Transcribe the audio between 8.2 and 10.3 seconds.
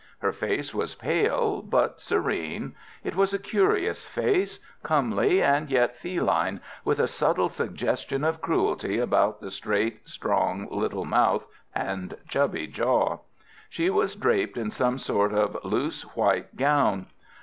of cruelty about the straight,